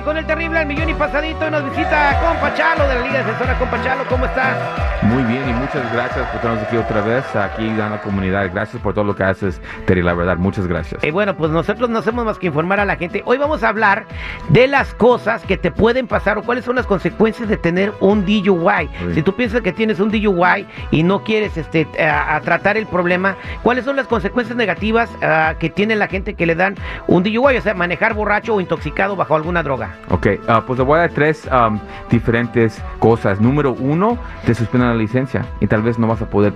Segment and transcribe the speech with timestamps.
[0.00, 3.00] De con el terrible al millón y pasadito y nos visita Compa Chalo de la
[3.02, 3.58] Liga Defensora.
[3.58, 4.56] Compa Chalo, ¿cómo estás?
[5.02, 8.50] Muy bien y muchas gracias por tenernos aquí otra vez, aquí en la comunidad.
[8.52, 11.02] Gracias por todo lo que haces, Terry, la verdad, muchas gracias.
[11.02, 13.22] Y eh, bueno, pues nosotros no hacemos más que informar a la gente.
[13.24, 14.06] Hoy vamos a hablar
[14.50, 18.24] de las cosas que te pueden pasar o cuáles son las consecuencias de tener un
[18.24, 18.88] DUI.
[19.14, 23.36] Si tú piensas que tienes un DUI y no quieres este, a, tratar el problema,
[23.62, 26.76] ¿cuáles son las consecuencias negativas ah, que tiene la gente que le dan
[27.06, 27.56] un DUI?
[27.56, 29.89] O sea, manejar borracho o intoxicado bajo alguna droga.
[30.10, 31.78] Ok, uh, pues le voy a dar tres um,
[32.10, 33.40] diferentes cosas.
[33.40, 36.52] Número uno, te suspenden la licencia y tal vez no vas a poder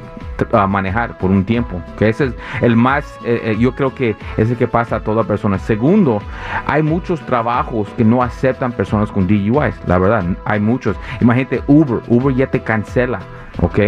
[0.53, 1.81] uh, manejar por un tiempo.
[1.99, 5.01] Que ese es el más, eh, eh, yo creo que es el que pasa a
[5.01, 5.59] toda persona.
[5.59, 6.21] Segundo,
[6.67, 10.97] hay muchos trabajos que no aceptan personas con DUIs, la verdad, hay muchos.
[11.21, 13.21] Imagínate Uber, Uber ya te cancela.
[13.61, 13.79] ¿ok?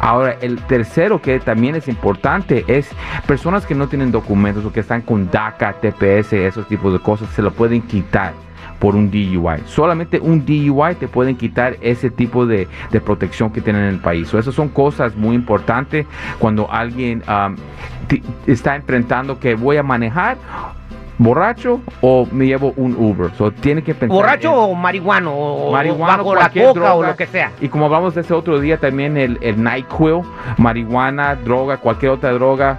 [0.00, 2.90] Ahora, el tercero que también es importante es
[3.26, 7.28] personas que no tienen documentos o que están con DACA, TPS, esos tipos de cosas,
[7.30, 8.34] se lo pueden quitar
[8.78, 9.62] por un DUI.
[9.66, 12.68] Solamente un DUI te pueden quitar ese tipo de,
[13.04, 14.28] protección que tienen en el país.
[14.28, 16.06] So, esas son cosas muy importantes
[16.38, 17.56] cuando alguien um,
[18.46, 20.36] está enfrentando que voy a manejar
[21.18, 23.30] borracho o me llevo un Uber.
[23.36, 24.16] So, tiene que pensar.
[24.16, 25.32] ¿Borracho o marihuano?
[25.34, 27.52] O marihuano, o la coca o lo que sea.
[27.60, 30.22] Y como hablamos de ese otro día, también el, el NyQuil,
[30.56, 32.78] marihuana, droga, cualquier otra droga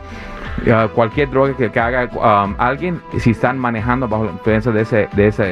[0.94, 5.28] cualquier droga que, haga um, alguien, si están manejando bajo la influencia de, ese, de
[5.28, 5.45] esa,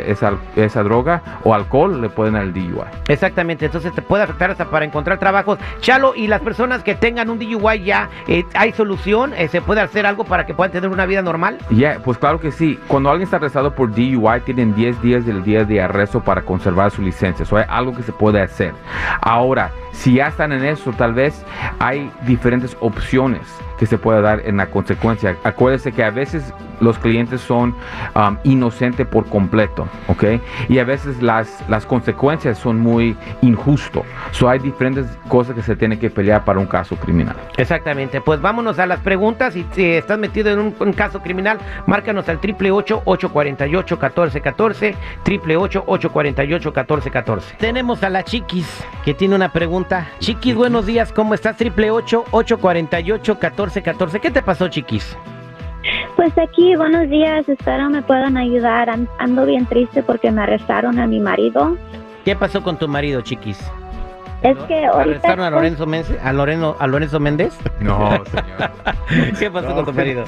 [0.55, 2.85] esa, droga o alcohol, le pueden dar el DUI.
[3.07, 5.59] Exactamente, entonces te puede afectar hasta para encontrar trabajos.
[5.81, 9.33] Chalo, y las personas que tengan un DUI ya, eh, ¿hay solución?
[9.33, 11.57] Eh, ¿Se puede hacer algo para que puedan tener una vida normal?
[11.69, 12.79] Ya, pues claro que sí.
[12.87, 16.91] Cuando alguien está arrestado por DUI, tienen 10 días del día de arresto para conservar
[16.91, 17.43] su licencia.
[17.43, 18.73] Eso es algo que se puede hacer.
[19.21, 21.45] Ahora, si ya están en eso, tal vez
[21.79, 23.41] hay diferentes opciones
[23.83, 25.35] que se puede dar en la consecuencia.
[25.43, 27.75] Acuérdese que a veces los clientes son
[28.15, 30.23] um, inocentes por completo, ¿ok?
[30.69, 34.05] Y a veces las, las consecuencias son muy injustos.
[34.31, 37.35] So hay diferentes cosas que se tienen que pelear para un caso criminal.
[37.57, 38.21] Exactamente.
[38.21, 39.53] Pues vámonos a las preguntas.
[39.57, 44.95] Y si estás metido en un, caso criminal, márcanos al 888-848-1414,
[45.25, 47.57] 888-848-1414.
[47.57, 50.07] Tenemos a la Chiquis que tiene una pregunta.
[50.19, 51.59] Chiquis, buenos días, ¿cómo estás?
[51.59, 53.72] 888-848-1414.
[53.73, 55.17] ¿Qué te pasó, Chiquis?
[56.15, 58.89] Pues aquí, buenos días, espero me puedan ayudar.
[59.17, 61.75] Ando bien triste porque me arrestaron a mi marido.
[62.23, 63.59] ¿Qué pasó con tu marido, chiquis?
[64.43, 65.01] Es que ahorita...
[65.01, 66.17] ¿Arrestaron a Lorenzo, Méndez?
[66.23, 67.57] ¿A, Loreno, ¿A Lorenzo Méndez?
[67.79, 69.33] No, señor.
[69.39, 70.23] ¿Qué pasó con tu marido?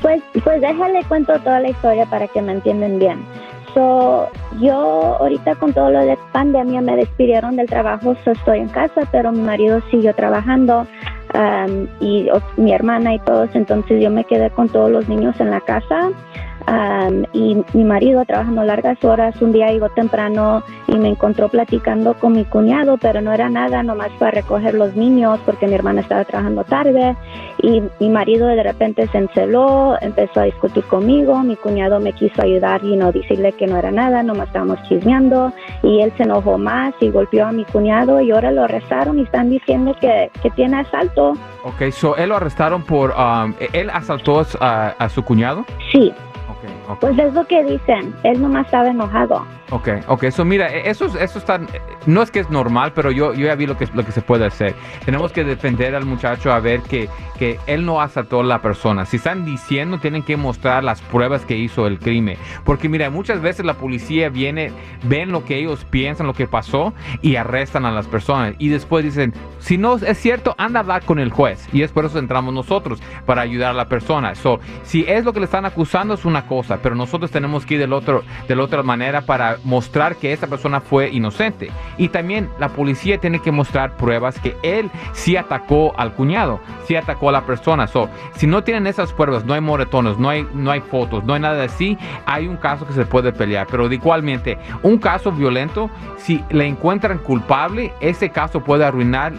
[0.00, 3.24] Pues, pues déjale cuento toda la historia para que me entiendan bien.
[3.74, 4.30] So,
[4.60, 9.02] yo ahorita con todo lo de pandemia me despidieron del trabajo, so estoy en casa,
[9.12, 10.86] pero mi marido siguió trabajando
[12.00, 15.60] y mi hermana y todos, entonces yo me quedé con todos los niños en la
[15.60, 16.10] casa
[17.32, 22.32] y mi marido trabajando largas horas, un día llegó temprano y me encontró platicando con
[22.32, 26.24] mi cuñado, pero no era nada, nomás para recoger los niños porque mi hermana estaba
[26.24, 27.16] trabajando tarde
[27.62, 32.42] y mi marido de repente se enceló, empezó a discutir conmigo, mi cuñado me quiso
[32.42, 35.52] ayudar y no decirle que no era nada, nomás estábamos chismeando
[35.82, 39.22] y él se enojó más y golpeó a mi cuñado y ahora lo arrestaron y
[39.22, 41.32] están diciendo que, que tiene asalto.
[41.64, 45.64] Ok, so él lo arrestaron por, um, ¿él asaltó a, a su cuñado?
[45.92, 46.12] Sí.
[47.00, 49.46] Pues es lo que dicen, él nomás estaba enojado.
[49.70, 51.60] Ok, ok, eso mira, e, eso, eso está,
[52.06, 54.22] no es que es normal, pero yo, yo ya vi lo que, lo que se
[54.22, 54.74] puede hacer.
[55.04, 57.08] Tenemos que defender al muchacho a ver que,
[57.38, 59.04] que él no asaltó a la persona.
[59.04, 62.38] Si están diciendo, tienen que mostrar las pruebas que hizo el crimen.
[62.64, 64.72] Porque mira, muchas veces la policía viene,
[65.04, 68.54] ven lo que ellos piensan, lo que pasó y arrestan a las personas.
[68.58, 71.68] Y después dicen, si no es cierto, anda a hablar con el juez.
[71.74, 74.34] Y es por eso entramos nosotros, para ayudar a la persona.
[74.34, 76.46] So, si es lo que le están acusando, es una
[76.82, 80.46] pero nosotros tenemos que ir del otro, de la otra manera para mostrar que esa
[80.46, 81.70] persona fue inocente.
[81.96, 86.96] Y también la policía tiene que mostrar pruebas que él sí atacó al cuñado, sí
[86.96, 87.86] atacó a la persona.
[87.86, 91.34] So, si no tienen esas pruebas, no hay moretones, no hay, no hay fotos, no
[91.34, 93.66] hay nada así, hay un caso que se puede pelear.
[93.70, 99.34] Pero igualmente, un caso violento, si le encuentran culpable, ese caso puede arruinar